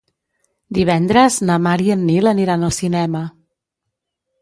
Divendres 0.77 1.37
na 1.51 1.59
Mar 1.67 1.75
i 1.89 1.93
en 1.99 2.03
Nil 2.09 2.33
aniran 2.35 2.69
al 2.71 2.77
cinema. 2.81 3.25